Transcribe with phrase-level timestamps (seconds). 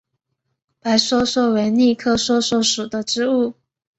[0.79, 3.53] 白梭梭为苋科梭梭属的植物。